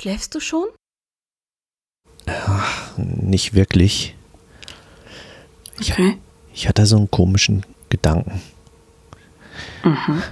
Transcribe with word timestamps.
Schläfst 0.00 0.34
du 0.34 0.40
schon? 0.40 0.64
Ach, 2.24 2.96
nicht 2.96 3.52
wirklich. 3.52 4.16
Okay. 5.78 6.16
Ich, 6.54 6.62
ich 6.62 6.68
hatte 6.68 6.86
so 6.86 6.96
einen 6.96 7.10
komischen 7.10 7.66
Gedanken. 7.90 8.40
Mhm. 9.84 10.22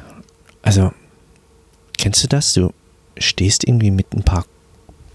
Also, 0.62 0.92
kennst 1.98 2.24
du 2.24 2.28
das? 2.28 2.54
Du 2.54 2.72
stehst 3.18 3.68
irgendwie 3.68 3.90
mit 3.90 4.14
ein 4.14 4.22
paar 4.22 4.46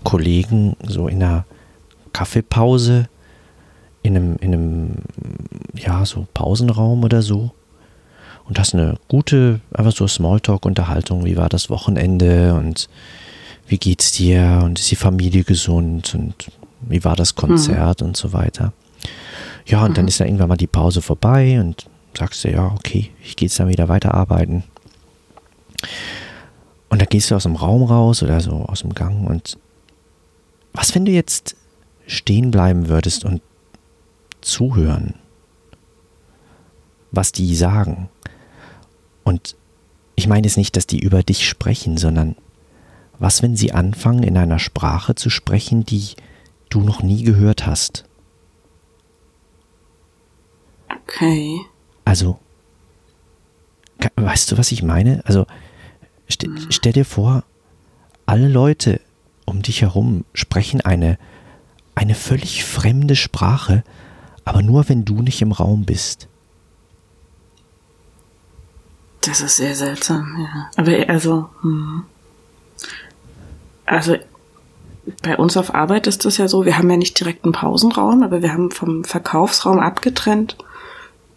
Kollegen 0.03 0.75
so 0.83 1.07
in 1.07 1.23
einer 1.23 1.45
Kaffeepause, 2.11 3.09
in 4.03 4.15
einem, 4.15 4.35
in 4.35 4.53
einem, 4.53 4.95
ja, 5.73 6.05
so 6.05 6.27
Pausenraum 6.31 7.03
oder 7.03 7.23
so 7.23 7.49
und 8.45 8.59
hast 8.59 8.75
eine 8.75 8.99
gute, 9.07 9.61
einfach 9.73 9.93
so 9.93 10.07
Smalltalk-Unterhaltung. 10.07 11.25
Wie 11.25 11.37
war 11.37 11.49
das 11.49 11.71
Wochenende 11.71 12.53
und 12.53 12.87
wie 13.67 13.77
geht's 13.77 14.11
dir 14.11 14.61
und 14.63 14.79
ist 14.79 14.91
die 14.91 14.95
Familie 14.95 15.43
gesund 15.43 16.13
und 16.15 16.51
wie 16.81 17.03
war 17.03 17.15
das 17.15 17.35
Konzert 17.35 18.01
mhm. 18.01 18.07
und 18.07 18.17
so 18.17 18.33
weiter. 18.33 18.73
Ja, 19.65 19.83
und 19.83 19.91
mhm. 19.91 19.95
dann 19.95 20.07
ist 20.07 20.19
dann 20.19 20.27
irgendwann 20.27 20.49
mal 20.49 20.57
die 20.57 20.67
Pause 20.67 21.01
vorbei 21.01 21.59
und 21.59 21.87
sagst 22.17 22.43
du, 22.43 22.51
ja, 22.51 22.67
okay, 22.67 23.11
ich 23.23 23.35
gehe 23.35 23.47
jetzt 23.47 23.59
dann 23.59 23.69
wieder 23.69 23.89
weiterarbeiten. 23.89 24.63
Und 26.89 27.01
dann 27.01 27.09
gehst 27.09 27.31
du 27.31 27.35
aus 27.35 27.43
dem 27.43 27.55
Raum 27.55 27.83
raus 27.83 28.21
oder 28.21 28.39
so 28.39 28.53
aus 28.65 28.81
dem 28.81 28.93
Gang 28.93 29.27
und 29.27 29.57
was, 30.73 30.93
wenn 30.95 31.05
du 31.05 31.11
jetzt 31.11 31.55
stehen 32.07 32.51
bleiben 32.51 32.89
würdest 32.89 33.25
und 33.25 33.41
zuhören, 34.41 35.15
was 37.11 37.31
die 37.31 37.55
sagen? 37.55 38.09
Und 39.23 39.55
ich 40.15 40.27
meine 40.27 40.45
jetzt 40.47 40.57
nicht, 40.57 40.75
dass 40.75 40.87
die 40.87 40.99
über 40.99 41.23
dich 41.23 41.47
sprechen, 41.47 41.97
sondern 41.97 42.35
was, 43.19 43.41
wenn 43.41 43.55
sie 43.55 43.71
anfangen, 43.71 44.23
in 44.23 44.37
einer 44.37 44.59
Sprache 44.59 45.15
zu 45.15 45.29
sprechen, 45.29 45.85
die 45.85 46.15
du 46.69 46.81
noch 46.81 47.03
nie 47.03 47.23
gehört 47.23 47.65
hast? 47.65 48.05
Okay. 51.05 51.59
Also, 52.05 52.39
weißt 54.15 54.51
du, 54.51 54.57
was 54.57 54.71
ich 54.71 54.83
meine? 54.83 55.21
Also, 55.25 55.45
st 56.29 56.43
hm. 56.43 56.57
stell 56.69 56.93
dir 56.93 57.05
vor, 57.05 57.43
alle 58.25 58.47
Leute 58.47 58.99
um 59.45 59.61
dich 59.61 59.81
herum 59.81 60.25
sprechen 60.33 60.81
eine, 60.81 61.17
eine 61.95 62.15
völlig 62.15 62.63
fremde 62.63 63.15
Sprache, 63.15 63.83
aber 64.45 64.61
nur 64.61 64.89
wenn 64.89 65.05
du 65.05 65.21
nicht 65.21 65.41
im 65.41 65.51
Raum 65.51 65.85
bist. 65.85 66.27
Das 69.21 69.39
ist 69.39 69.57
sehr 69.57 69.75
seltsam, 69.75 70.37
ja. 70.37 70.69
Aber 70.75 71.09
also, 71.09 71.49
hm. 71.61 72.03
Also 73.85 74.15
bei 75.21 75.37
uns 75.37 75.57
auf 75.57 75.75
Arbeit 75.75 76.07
ist 76.07 76.25
das 76.25 76.37
ja 76.37 76.47
so, 76.47 76.65
wir 76.65 76.77
haben 76.77 76.89
ja 76.89 76.97
nicht 76.97 77.19
direkt 77.19 77.43
einen 77.43 77.53
Pausenraum, 77.53 78.23
aber 78.23 78.41
wir 78.41 78.53
haben 78.53 78.71
vom 78.71 79.03
Verkaufsraum 79.03 79.79
abgetrennt 79.79 80.57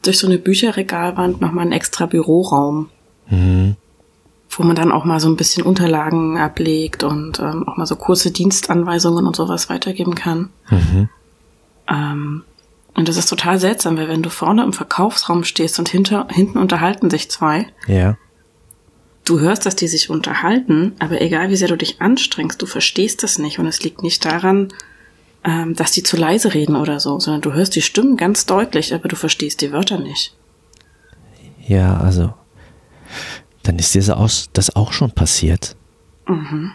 durch 0.03 0.19
so 0.19 0.27
eine 0.27 0.39
Bücherregalwand 0.39 1.41
nochmal 1.41 1.63
einen 1.63 1.73
extra 1.73 2.07
Büroraum. 2.07 2.91
Mhm. 3.29 3.77
Wo 4.51 4.63
man 4.63 4.77
dann 4.77 4.93
auch 4.93 5.05
mal 5.05 5.21
so 5.21 5.29
ein 5.29 5.37
bisschen 5.37 5.65
Unterlagen 5.65 6.39
ablegt 6.39 7.03
und 7.03 7.41
ähm, 7.41 7.69
auch 7.69 7.77
mal 7.77 7.87
so 7.87 7.97
kurze 7.97 8.31
Dienstanweisungen 8.31 9.27
und 9.27 9.37
sowas 9.37 9.69
weitergeben 9.69 10.15
kann. 10.15 10.51
Mhm. 10.71 11.09
Ähm, 11.89 12.45
und 12.95 13.09
das 13.09 13.17
ist 13.17 13.29
total 13.29 13.59
seltsam, 13.59 13.99
weil 13.99 14.09
wenn 14.09 14.23
du 14.23 14.31
vorne 14.31 14.63
im 14.63 14.73
Verkaufsraum 14.73 15.45
stehst 15.45 15.79
und 15.79 15.89
hinter, 15.89 16.29
hinten 16.31 16.59
unterhalten 16.59 17.11
sich 17.11 17.31
zwei. 17.31 17.67
Ja. 17.87 18.17
Du 19.27 19.41
hörst, 19.41 19.67
dass 19.67 19.75
die 19.75 19.89
sich 19.89 20.09
unterhalten, 20.09 20.95
aber 21.01 21.21
egal 21.21 21.51
wie 21.51 21.57
sehr 21.57 21.67
du 21.67 21.77
dich 21.77 22.01
anstrengst, 22.01 22.63
du 22.63 22.67
verstehst 22.67 23.25
das 23.25 23.39
nicht. 23.39 23.59
Und 23.59 23.67
es 23.67 23.83
liegt 23.83 24.03
nicht 24.03 24.25
daran, 24.25 24.69
ähm, 25.45 25.75
dass 25.75 25.91
die 25.91 26.05
zu 26.05 26.17
leise 26.17 26.55
reden 26.55 26.77
oder 26.77 27.01
so, 27.01 27.19
sondern 27.19 27.43
du 27.43 27.53
hörst 27.53 27.75
die 27.75 27.83
Stimmen 27.83 28.17
ganz 28.17 28.47
deutlich, 28.47 28.95
aber 28.95 29.09
du 29.09 29.17
verstehst 29.17 29.61
die 29.61 29.73
Wörter 29.73 29.99
nicht. 29.99 30.37
Ja, 31.67 31.99
also, 31.99 32.35
dann 33.65 33.81
ist 33.81 33.95
dir 33.97 34.01
das 34.53 34.77
auch 34.77 34.93
schon 34.93 35.11
passiert. 35.11 35.75
Mhm. 36.29 36.73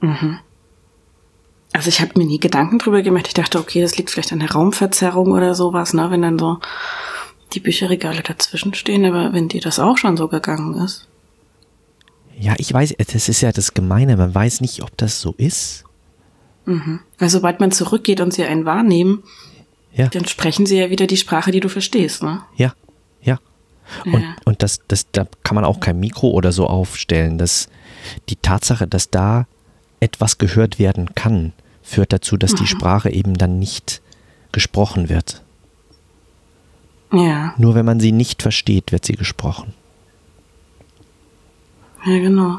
Mhm. 0.00 0.38
Also 1.72 1.88
ich 1.88 2.00
habe 2.00 2.18
mir 2.18 2.26
nie 2.26 2.40
Gedanken 2.40 2.80
drüber 2.80 3.02
gemacht. 3.02 3.28
Ich 3.28 3.34
dachte, 3.34 3.60
okay, 3.60 3.80
das 3.80 3.96
liegt 3.96 4.10
vielleicht 4.10 4.32
an 4.32 4.40
der 4.40 4.50
Raumverzerrung 4.50 5.30
oder 5.30 5.54
sowas, 5.54 5.94
ne, 5.94 6.10
wenn 6.10 6.22
dann 6.22 6.40
so 6.40 6.58
die 7.52 7.60
Bücherregale 7.60 8.22
dazwischen 8.22 8.74
stehen, 8.74 9.04
aber 9.04 9.32
wenn 9.32 9.48
dir 9.48 9.60
das 9.60 9.78
auch 9.78 9.96
schon 9.96 10.16
so 10.16 10.26
gegangen 10.26 10.74
ist. 10.74 11.08
Ja, 12.38 12.54
ich 12.58 12.72
weiß, 12.72 12.94
das 13.12 13.28
ist 13.28 13.40
ja 13.40 13.52
das 13.52 13.74
Gemeine, 13.74 14.16
man 14.16 14.34
weiß 14.34 14.60
nicht, 14.60 14.82
ob 14.82 14.96
das 14.96 15.20
so 15.20 15.34
ist. 15.36 15.84
Mhm. 16.64 17.00
Weil 17.18 17.28
sobald 17.28 17.60
man 17.60 17.72
zurückgeht 17.72 18.20
und 18.20 18.32
sie 18.32 18.44
einen 18.44 18.64
wahrnehmen, 18.64 19.22
ja. 19.92 20.08
dann 20.08 20.26
sprechen 20.26 20.66
sie 20.66 20.78
ja 20.78 20.90
wieder 20.90 21.06
die 21.06 21.16
Sprache, 21.16 21.50
die 21.50 21.60
du 21.60 21.68
verstehst, 21.68 22.22
ne? 22.22 22.42
Ja, 22.56 22.74
ja. 23.22 23.38
Und, 24.04 24.22
ja. 24.22 24.36
und 24.44 24.62
das, 24.62 24.80
das, 24.88 25.10
da 25.10 25.26
kann 25.42 25.54
man 25.54 25.64
auch 25.64 25.80
kein 25.80 26.00
Mikro 26.00 26.30
oder 26.30 26.52
so 26.52 26.66
aufstellen. 26.66 27.38
dass 27.38 27.68
die 28.28 28.36
Tatsache, 28.36 28.86
dass 28.86 29.10
da 29.10 29.46
etwas 30.00 30.38
gehört 30.38 30.78
werden 30.78 31.14
kann, 31.14 31.52
führt 31.82 32.12
dazu, 32.12 32.36
dass 32.36 32.52
mhm. 32.52 32.56
die 32.56 32.66
Sprache 32.66 33.10
eben 33.10 33.36
dann 33.36 33.58
nicht 33.58 34.00
gesprochen 34.50 35.08
wird. 35.08 35.42
Ja. 37.12 37.54
Nur 37.58 37.74
wenn 37.74 37.84
man 37.84 38.00
sie 38.00 38.12
nicht 38.12 38.42
versteht, 38.42 38.92
wird 38.92 39.04
sie 39.04 39.14
gesprochen. 39.14 39.74
Ja, 42.04 42.18
genau. 42.18 42.58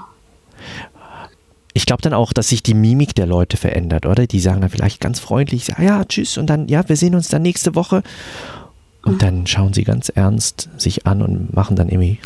Ich 1.74 1.86
glaube 1.86 2.02
dann 2.02 2.14
auch, 2.14 2.34
dass 2.34 2.50
sich 2.50 2.62
die 2.62 2.76
Mimik 2.76 3.16
der 3.16 3.26
Leute 3.26 3.58
verändert, 3.58 4.06
oder? 4.06 4.28
Die 4.28 4.40
sagen 4.40 4.62
dann 4.62 4.70
vielleicht 4.70 5.02
ganz 5.02 5.20
freundlich, 5.20 5.68
ja, 5.80 6.06
tschüss 6.06 6.38
und 6.38 6.48
dann, 6.48 6.68
ja, 6.68 6.88
wir 6.88 6.96
sehen 6.96 7.16
uns 7.16 7.30
dann 7.30 7.42
nächste 7.42 7.76
Woche. 7.76 8.04
Und 9.06 9.22
dann 9.22 9.46
schauen 9.48 9.74
sie 9.74 9.84
ganz 9.84 10.08
ernst 10.08 10.70
sich 10.78 11.06
an 11.06 11.22
und 11.22 11.54
machen 11.54 11.76
dann 11.76 11.90
irgendwie 11.90 12.20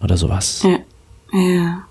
oder 0.00 0.16
sowas. 0.16 0.64
Ja. 0.64 0.78
Ja. 1.32 1.84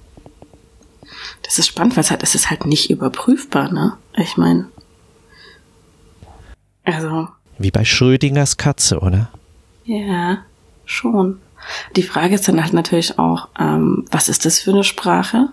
Das 1.44 1.58
ist 1.58 1.68
spannend, 1.68 1.96
weil 1.96 2.04
es 2.04 2.12
halt, 2.12 2.24
es 2.24 2.36
ist 2.36 2.50
halt 2.50 2.66
nicht 2.66 2.90
überprüfbar, 2.90 3.72
ne? 3.72 3.94
Ich 4.18 4.36
meine. 4.36 4.68
Also. 6.84 7.30
Wie 7.58 7.72
bei 7.72 7.86
Schrödingers 7.86 8.58
Katze, 8.58 9.00
oder? 9.00 9.30
Ja, 9.86 10.40
schon. 10.86 11.40
Die 11.96 12.04
Frage 12.04 12.36
ist 12.36 12.48
dann 12.48 12.62
halt 12.62 12.74
natürlich 12.74 13.18
auch, 13.20 13.50
ähm, 13.60 14.06
was 14.12 14.30
ist 14.30 14.46
das 14.46 14.60
für 14.60 14.72
eine 14.72 14.84
Sprache? 14.84 15.50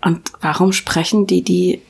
Und 0.00 0.32
warum 0.40 0.72
sprechen 0.72 1.26
die 1.26 1.42
die 1.42 1.80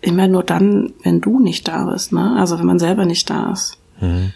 immer 0.00 0.28
nur 0.28 0.44
dann, 0.44 0.92
wenn 1.02 1.20
du 1.20 1.40
nicht 1.40 1.66
da 1.68 1.84
bist, 1.84 2.12
ne? 2.12 2.36
Also 2.38 2.58
wenn 2.58 2.66
man 2.66 2.78
selber 2.78 3.04
nicht 3.04 3.28
da 3.30 3.52
ist. 3.52 3.78
Mhm. 4.00 4.32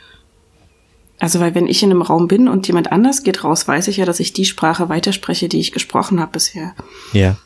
Also, 1.23 1.39
weil 1.39 1.55
wenn 1.55 1.69
ich 1.69 1.85
in 1.85 1.93
einem 1.93 2.03
Raum 2.03 2.27
bin 2.27 2.49
und 2.49 2.67
jemand 2.67 2.91
anders 2.91 3.23
geht 3.23 3.45
raus, 3.45 3.69
weiß 3.69 3.87
ich 3.87 3.99
ja, 3.99 4.05
dass 4.05 4.19
ich 4.19 4.33
die 4.33 4.45
Sprache 4.45 4.89
weiterspreche, 4.89 5.49
die 5.49 5.61
ich 5.61 5.71
gesprochen 5.71 6.19
habe 6.19 6.33
bisher. 6.33 6.75
Ja. 7.13 7.37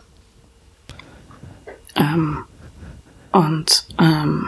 Ähm, 1.94 2.38
und 3.32 3.86
ähm, 4.00 4.46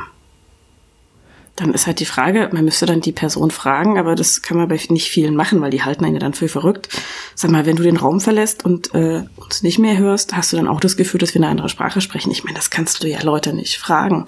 dann 1.60 1.74
ist 1.74 1.86
halt 1.86 2.00
die 2.00 2.06
Frage, 2.06 2.48
man 2.52 2.64
müsste 2.64 2.86
dann 2.86 3.00
die 3.00 3.12
Person 3.12 3.50
fragen, 3.50 3.98
aber 3.98 4.14
das 4.14 4.42
kann 4.42 4.56
man 4.56 4.68
bei 4.68 4.78
nicht 4.90 5.10
vielen 5.10 5.34
machen, 5.34 5.60
weil 5.60 5.70
die 5.70 5.82
halten 5.82 6.04
einen 6.04 6.14
ja 6.14 6.20
dann 6.20 6.34
für 6.34 6.48
verrückt. 6.48 6.88
Sag 7.34 7.50
mal, 7.50 7.66
wenn 7.66 7.76
du 7.76 7.82
den 7.82 7.96
Raum 7.96 8.20
verlässt 8.20 8.64
und 8.64 8.94
äh, 8.94 9.24
uns 9.36 9.62
nicht 9.62 9.78
mehr 9.78 9.98
hörst, 9.98 10.36
hast 10.36 10.52
du 10.52 10.56
dann 10.56 10.68
auch 10.68 10.80
das 10.80 10.96
Gefühl, 10.96 11.18
dass 11.18 11.34
wir 11.34 11.40
eine 11.40 11.50
andere 11.50 11.68
Sprache 11.68 12.00
sprechen? 12.00 12.30
Ich 12.30 12.44
meine, 12.44 12.56
das 12.56 12.70
kannst 12.70 13.02
du 13.02 13.08
ja 13.08 13.22
Leute 13.22 13.52
nicht 13.52 13.78
fragen. 13.78 14.26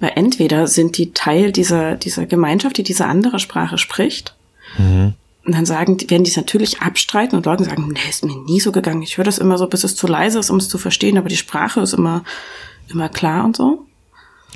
Weil 0.00 0.12
entweder 0.14 0.66
sind 0.66 0.96
die 0.96 1.12
Teil 1.12 1.52
dieser, 1.52 1.96
dieser 1.96 2.26
Gemeinschaft, 2.26 2.78
die 2.78 2.82
diese 2.82 3.06
andere 3.06 3.38
Sprache 3.38 3.76
spricht, 3.78 4.34
Mhm. 4.78 5.14
Und 5.44 5.54
dann 5.54 5.66
sagen, 5.66 5.98
werden 6.10 6.24
die 6.24 6.30
es 6.30 6.36
natürlich 6.36 6.80
abstreiten 6.80 7.36
und 7.36 7.46
Leute 7.46 7.64
sagen, 7.64 7.88
nee, 7.92 8.08
ist 8.08 8.24
mir 8.24 8.36
nie 8.36 8.60
so 8.60 8.72
gegangen. 8.72 9.02
Ich 9.02 9.16
höre 9.16 9.24
das 9.24 9.38
immer 9.38 9.56
so, 9.56 9.66
bis 9.66 9.84
es 9.84 9.96
zu 9.96 10.06
leise 10.06 10.38
ist, 10.38 10.50
um 10.50 10.58
es 10.58 10.68
zu 10.68 10.76
verstehen, 10.76 11.16
aber 11.16 11.28
die 11.28 11.36
Sprache 11.36 11.80
ist 11.80 11.94
immer, 11.94 12.24
immer 12.88 13.08
klar 13.08 13.44
und 13.44 13.56
so. 13.56 13.86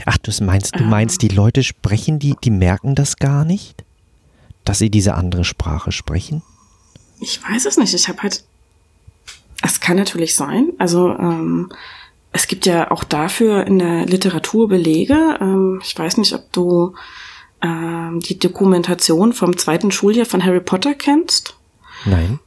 Ach, 0.06 0.18
du 0.18 0.32
meinst, 0.44 0.78
du 0.78 0.84
meinst, 0.84 1.22
die 1.22 1.28
Leute 1.28 1.62
sprechen, 1.62 2.18
die, 2.18 2.34
die 2.42 2.50
merken 2.50 2.94
das 2.94 3.16
gar 3.16 3.44
nicht? 3.44 3.84
Dass 4.64 4.78
sie 4.78 4.90
diese 4.90 5.14
andere 5.14 5.44
Sprache 5.44 5.92
sprechen? 5.92 6.42
Ich 7.20 7.42
weiß 7.42 7.66
es 7.66 7.76
nicht. 7.76 7.94
Ich 7.94 8.08
habe 8.08 8.22
halt. 8.22 8.44
Es 9.62 9.80
kann 9.80 9.96
natürlich 9.96 10.34
sein. 10.34 10.72
Also, 10.78 11.10
ähm, 11.10 11.70
es 12.32 12.48
gibt 12.48 12.66
ja 12.66 12.90
auch 12.90 13.04
dafür 13.04 13.66
in 13.66 13.78
der 13.78 14.06
Literatur 14.06 14.68
Belege. 14.68 15.38
Ähm, 15.40 15.80
ich 15.82 15.96
weiß 15.96 16.16
nicht, 16.16 16.32
ob 16.34 16.52
du 16.52 16.94
ähm, 17.62 18.20
die 18.20 18.38
Dokumentation 18.38 19.32
vom 19.32 19.56
zweiten 19.56 19.90
Schuljahr 19.90 20.26
von 20.26 20.44
Harry 20.44 20.60
Potter 20.60 20.94
kennst. 20.94 21.56
Nein. 22.04 22.40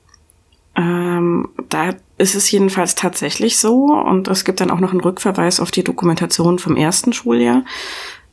Ähm, 0.78 1.50
da 1.70 1.96
ist 2.18 2.36
es 2.36 2.50
jedenfalls 2.52 2.96
tatsächlich 2.96 3.58
so 3.58 3.86
und 3.86 4.28
es 4.28 4.46
gibt 4.46 4.62
dann 4.62 4.72
auch 4.72 4.80
noch 4.80 4.92
einen 4.92 5.02
Rückverweis 5.02 5.60
auf 5.60 5.72
die 5.72 5.84
Dokumentation 5.84 6.60
vom 6.60 6.76
ersten 6.76 7.14
Schuljahr, 7.14 7.64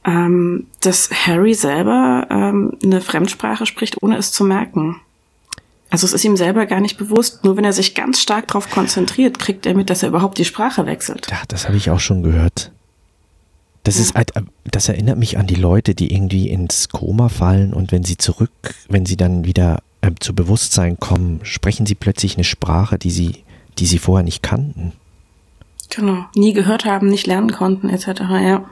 ähm, 0.04 0.66
dass 0.82 1.10
Harry 1.26 1.54
selber 1.54 2.26
ähm, 2.30 2.76
eine 2.82 3.00
Fremdsprache 3.00 3.64
spricht, 3.64 4.02
ohne 4.02 4.18
es 4.18 4.30
zu 4.30 4.44
merken. 4.44 5.00
Also 5.88 6.06
es 6.06 6.12
ist 6.12 6.24
ihm 6.24 6.36
selber 6.36 6.66
gar 6.66 6.80
nicht 6.80 6.98
bewusst. 6.98 7.44
Nur 7.44 7.56
wenn 7.56 7.64
er 7.64 7.72
sich 7.72 7.94
ganz 7.94 8.20
stark 8.20 8.48
darauf 8.48 8.68
konzentriert, 8.68 9.38
kriegt 9.38 9.64
er 9.64 9.74
mit, 9.74 9.90
dass 9.90 10.02
er 10.02 10.08
überhaupt 10.08 10.38
die 10.38 10.44
Sprache 10.44 10.86
wechselt. 10.86 11.28
Ja, 11.30 11.42
das 11.48 11.66
habe 11.66 11.76
ich 11.76 11.90
auch 11.90 12.00
schon 12.00 12.22
gehört. 12.22 12.72
Das 13.84 13.98
ist 13.98 14.14
halt, 14.14 14.32
das 14.64 14.88
erinnert 14.88 15.18
mich 15.18 15.38
an 15.38 15.46
die 15.46 15.54
Leute, 15.54 15.94
die 15.94 16.12
irgendwie 16.12 16.48
ins 16.48 16.88
Koma 16.88 17.28
fallen 17.28 17.74
und 17.74 17.92
wenn 17.92 18.02
sie 18.02 18.16
zurück, 18.16 18.74
wenn 18.88 19.06
sie 19.06 19.16
dann 19.16 19.44
wieder 19.44 19.82
äh, 20.04 20.10
zu 20.20 20.34
Bewusstsein 20.34 20.98
kommen, 20.98 21.40
sprechen 21.44 21.86
sie 21.86 21.94
plötzlich 21.94 22.36
eine 22.36 22.44
Sprache, 22.44 22.98
die 22.98 23.10
sie, 23.10 23.44
die 23.78 23.86
sie 23.86 23.98
vorher 23.98 24.24
nicht 24.24 24.42
kannten. 24.42 24.92
Genau. 25.90 26.26
Nie 26.34 26.52
gehört 26.52 26.84
haben, 26.84 27.08
nicht 27.08 27.26
lernen 27.26 27.52
konnten, 27.52 27.88
etc. 27.88 28.20
Ja. 28.42 28.64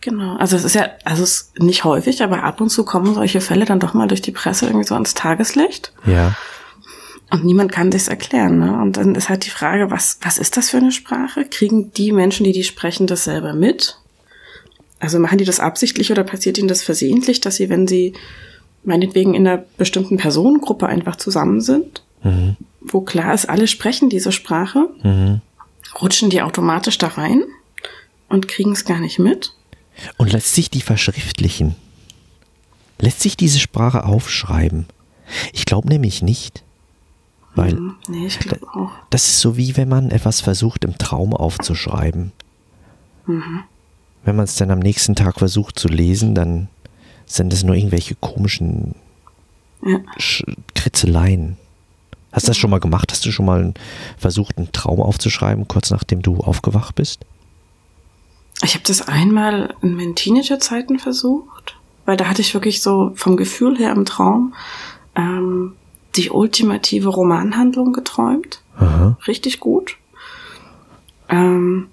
Genau. 0.00 0.36
Also 0.36 0.56
es 0.56 0.64
ist 0.64 0.74
ja, 0.74 0.90
also 1.04 1.22
es 1.22 1.32
ist 1.32 1.58
nicht 1.58 1.84
häufig, 1.84 2.22
aber 2.22 2.42
ab 2.42 2.60
und 2.60 2.70
zu 2.70 2.84
kommen 2.84 3.14
solche 3.14 3.40
Fälle 3.40 3.64
dann 3.64 3.80
doch 3.80 3.94
mal 3.94 4.08
durch 4.08 4.22
die 4.22 4.30
Presse 4.30 4.66
irgendwie 4.66 4.86
so 4.86 4.94
ans 4.94 5.14
Tageslicht. 5.14 5.92
Ja. 6.06 6.34
Und 7.30 7.44
niemand 7.44 7.70
kann 7.70 7.92
sich's 7.92 8.08
erklären. 8.08 8.58
Ne? 8.58 8.80
Und 8.80 8.96
dann 8.96 9.14
ist 9.14 9.28
halt 9.28 9.44
die 9.46 9.50
Frage, 9.50 9.90
was, 9.90 10.18
was 10.22 10.38
ist 10.38 10.56
das 10.56 10.70
für 10.70 10.78
eine 10.78 10.92
Sprache? 10.92 11.44
Kriegen 11.44 11.92
die 11.92 12.12
Menschen, 12.12 12.44
die 12.44 12.52
die 12.52 12.64
sprechen, 12.64 13.06
das 13.06 13.24
selber 13.24 13.52
mit? 13.52 13.98
Also 14.98 15.18
machen 15.18 15.38
die 15.38 15.44
das 15.44 15.60
absichtlich 15.60 16.10
oder 16.10 16.24
passiert 16.24 16.58
ihnen 16.58 16.68
das 16.68 16.82
versehentlich, 16.82 17.40
dass 17.40 17.56
sie, 17.56 17.68
wenn 17.68 17.86
sie 17.86 18.14
meinetwegen 18.82 19.34
in 19.34 19.46
einer 19.46 19.62
bestimmten 19.76 20.16
Personengruppe 20.16 20.86
einfach 20.86 21.16
zusammen 21.16 21.60
sind, 21.60 22.02
mhm. 22.22 22.56
wo 22.80 23.00
klar 23.00 23.34
ist, 23.34 23.48
alle 23.48 23.66
sprechen 23.66 24.08
diese 24.08 24.32
Sprache, 24.32 24.88
mhm. 25.02 25.40
rutschen 26.00 26.30
die 26.30 26.42
automatisch 26.42 26.98
da 26.98 27.08
rein 27.08 27.42
und 28.28 28.48
kriegen 28.48 28.72
es 28.72 28.84
gar 28.84 29.00
nicht 29.00 29.18
mit? 29.18 29.54
Und 30.16 30.32
lässt 30.32 30.54
sich 30.54 30.70
die 30.70 30.80
verschriftlichen? 30.80 31.74
Lässt 32.98 33.20
sich 33.20 33.36
diese 33.36 33.58
Sprache 33.58 34.04
aufschreiben? 34.04 34.86
Ich 35.52 35.66
glaube 35.66 35.88
nämlich 35.88 36.22
nicht. 36.22 36.62
Weil 37.54 37.72
hm, 37.72 37.96
nee, 38.08 38.26
ich 38.26 38.38
glaube 38.38 38.66
auch. 38.68 38.90
Das 39.10 39.24
ist 39.24 39.40
so 39.40 39.56
wie 39.56 39.76
wenn 39.76 39.88
man 39.88 40.10
etwas 40.10 40.40
versucht 40.40 40.84
im 40.84 40.96
Traum 40.98 41.34
aufzuschreiben. 41.34 42.32
Mhm. 43.26 43.64
Wenn 44.24 44.36
man 44.36 44.44
es 44.44 44.56
dann 44.56 44.70
am 44.70 44.78
nächsten 44.78 45.16
Tag 45.16 45.38
versucht 45.38 45.78
zu 45.78 45.88
lesen, 45.88 46.34
dann 46.34 46.68
sind 47.36 47.52
das 47.52 47.62
nur 47.62 47.76
irgendwelche 47.76 48.16
komischen 48.16 48.94
ja. 49.82 50.00
Kritzeleien. 50.74 51.56
Hast 52.32 52.46
du 52.46 52.50
das 52.50 52.58
schon 52.58 52.70
mal 52.70 52.80
gemacht? 52.80 53.10
Hast 53.12 53.24
du 53.24 53.32
schon 53.32 53.46
mal 53.46 53.72
versucht, 54.18 54.58
einen 54.58 54.72
Traum 54.72 55.00
aufzuschreiben, 55.00 55.68
kurz 55.68 55.90
nachdem 55.90 56.22
du 56.22 56.38
aufgewacht 56.38 56.94
bist? 56.94 57.24
Ich 58.62 58.74
habe 58.74 58.84
das 58.86 59.06
einmal 59.08 59.74
in 59.80 59.94
meinen 59.94 60.14
Teenagerzeiten 60.14 60.98
versucht, 60.98 61.76
weil 62.04 62.16
da 62.16 62.26
hatte 62.26 62.42
ich 62.42 62.52
wirklich 62.52 62.82
so 62.82 63.12
vom 63.14 63.36
Gefühl 63.36 63.78
her 63.78 63.92
im 63.92 64.04
Traum 64.04 64.54
ähm, 65.14 65.74
die 66.16 66.30
ultimative 66.30 67.08
Romanhandlung 67.08 67.92
geträumt. 67.92 68.60
Aha. 68.76 69.16
Richtig 69.26 69.60
gut. 69.60 69.96
Ähm, 71.28 71.88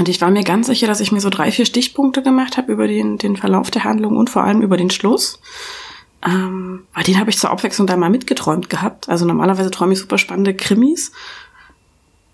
und 0.00 0.08
ich 0.08 0.22
war 0.22 0.30
mir 0.30 0.44
ganz 0.44 0.66
sicher, 0.66 0.86
dass 0.86 1.00
ich 1.00 1.12
mir 1.12 1.20
so 1.20 1.28
drei, 1.28 1.52
vier 1.52 1.66
Stichpunkte 1.66 2.22
gemacht 2.22 2.56
habe 2.56 2.72
über 2.72 2.88
den, 2.88 3.18
den 3.18 3.36
Verlauf 3.36 3.70
der 3.70 3.84
Handlung 3.84 4.16
und 4.16 4.30
vor 4.30 4.42
allem 4.42 4.62
über 4.62 4.78
den 4.78 4.88
Schluss. 4.88 5.38
Ähm, 6.24 6.84
weil 6.94 7.04
den 7.04 7.20
habe 7.20 7.28
ich 7.28 7.36
zur 7.36 7.50
Abwechslung 7.50 7.86
da 7.86 7.98
mal 7.98 8.08
mitgeträumt 8.08 8.70
gehabt. 8.70 9.10
Also 9.10 9.26
normalerweise 9.26 9.70
träume 9.70 9.92
ich 9.92 9.98
super 9.98 10.16
spannende 10.16 10.54
Krimis 10.54 11.12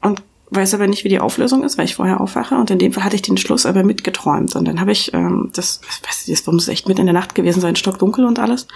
und 0.00 0.22
weiß 0.50 0.74
aber 0.74 0.86
nicht, 0.86 1.02
wie 1.02 1.08
die 1.08 1.18
Auflösung 1.18 1.64
ist, 1.64 1.76
weil 1.76 1.86
ich 1.86 1.96
vorher 1.96 2.20
aufwache. 2.20 2.54
Und 2.54 2.70
in 2.70 2.78
dem 2.78 2.92
Fall 2.92 3.02
hatte 3.02 3.16
ich 3.16 3.22
den 3.22 3.36
Schluss 3.36 3.66
aber 3.66 3.82
mitgeträumt. 3.82 4.54
Und 4.54 4.68
dann 4.68 4.80
habe 4.80 4.92
ich, 4.92 5.12
ähm, 5.12 5.50
das, 5.52 5.80
weiß 6.06 6.28
ich, 6.28 6.38
das 6.40 6.46
muss 6.46 6.68
echt 6.68 6.86
mit 6.86 7.00
in 7.00 7.06
der 7.06 7.14
Nacht 7.14 7.34
gewesen 7.34 7.60
sein, 7.60 7.74
stockdunkel 7.74 8.26
und 8.26 8.38
alles. 8.38 8.68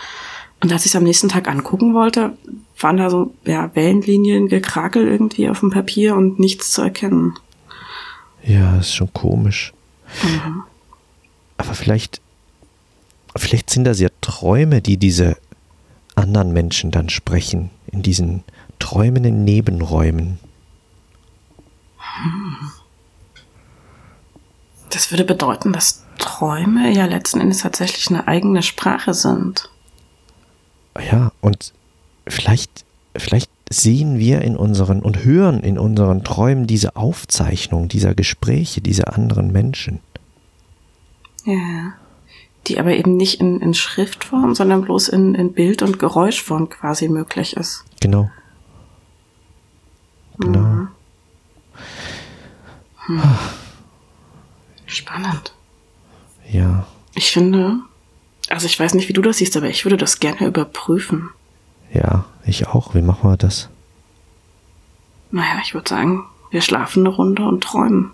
Und 0.61 0.73
als 0.73 0.85
ich 0.85 0.91
es 0.91 0.97
am 0.97 1.05
nächsten 1.05 1.29
Tag 1.29 1.47
angucken 1.47 1.95
wollte, 1.95 2.37
waren 2.81 2.97
da 2.97 3.09
so 3.09 3.35
ja, 3.45 3.71
Wellenlinien, 3.77 4.49
Gekrakel 4.49 5.07
irgendwie 5.07 5.49
auf 5.49 5.61
dem 5.61 5.71
Papier 5.71 6.17
und 6.17 6.41
nichts 6.41 6.73
zu 6.73 6.83
erkennen. 6.83 7.35
Ja, 8.43 8.79
ist 8.79 8.95
schon 8.95 9.13
komisch. 9.13 9.73
Mhm. 10.23 10.65
Aber 11.57 11.75
vielleicht, 11.75 12.21
vielleicht 13.37 13.71
sind 13.71 13.85
das 13.85 14.01
ja 14.01 14.09
Träume, 14.21 14.81
die 14.81 14.97
diese 14.97 15.37
anderen 16.15 16.53
Menschen 16.53 16.91
dann 16.91 17.09
sprechen, 17.09 17.71
in 17.87 18.03
diesen 18.03 18.45
träumenden 18.79 19.45
Nebenräumen. 19.45 20.39
Das 24.91 25.11
würde 25.11 25.25
bedeuten, 25.25 25.73
dass 25.73 26.05
Träume 26.19 26.91
ja 26.91 27.07
letzten 27.07 27.41
Endes 27.41 27.59
tatsächlich 27.59 28.09
eine 28.09 28.27
eigene 28.27 28.63
Sprache 28.63 29.15
sind. 29.15 29.71
Ja, 30.99 31.33
und 31.41 31.73
vielleicht, 32.27 32.85
vielleicht 33.17 33.51
sehen 33.71 34.19
wir 34.19 34.43
in 34.43 34.57
unseren 34.57 35.01
und 35.01 35.25
hören 35.25 35.61
in 35.61 35.79
unseren 35.79 36.25
Träumen 36.25 36.67
diese 36.67 36.97
Aufzeichnung 36.97 37.89
dieser 37.89 38.15
Gespräche 38.15 38.81
dieser 38.81 39.15
anderen 39.15 39.53
Menschen. 39.53 40.01
Ja. 41.45 41.95
Die 42.67 42.79
aber 42.79 42.93
eben 42.93 43.17
nicht 43.17 43.41
in, 43.41 43.61
in 43.61 43.73
Schriftform, 43.73 44.55
sondern 44.55 44.83
bloß 44.83 45.09
in, 45.09 45.35
in 45.35 45.53
Bild- 45.53 45.83
und 45.83 45.99
Geräuschform 45.99 46.69
quasi 46.69 47.09
möglich 47.09 47.57
ist. 47.57 47.85
Genau. 48.01 48.31
Genau. 50.39 50.59
Mhm. 50.59 50.89
Hm. 53.07 53.23
Spannend. 54.87 55.55
Ja. 56.51 56.87
Ich 57.15 57.31
finde, 57.31 57.81
also 58.49 58.67
ich 58.67 58.79
weiß 58.79 58.95
nicht, 58.95 59.09
wie 59.09 59.13
du 59.13 59.23
das 59.23 59.39
siehst, 59.39 59.57
aber 59.57 59.69
ich 59.69 59.85
würde 59.85 59.97
das 59.97 60.19
gerne 60.19 60.47
überprüfen. 60.47 61.31
Ja, 61.93 62.25
ich 62.45 62.69
auch. 62.69 62.95
Wie 62.95 63.03
machen 63.03 63.31
wir 63.31 63.37
das? 63.37 63.69
Naja, 65.31 65.61
ich 65.63 65.75
würde 65.75 65.89
sagen, 65.89 66.25
wir 66.51 66.61
schlafen 66.61 67.07
eine 67.07 67.15
Runde 67.15 67.43
und 67.45 67.63
träumen. 67.63 68.13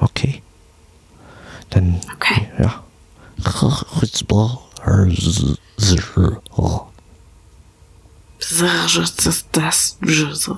Okay. 0.00 0.42
Dann. 1.70 2.00
Okay. 2.14 2.48
Ja. 2.58 2.82
Das. 9.52 9.98
Schläfst 10.06 10.48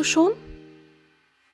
du 0.00 0.04
schon? 0.04 0.32